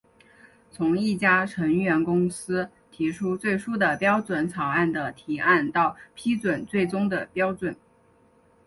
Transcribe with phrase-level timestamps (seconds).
[0.71, 7.75] 从一家成员公司提出最初的标准草案的提案到批准最终的标准。